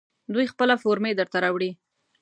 [0.33, 1.71] دوی خپله فورمې درته راوړي.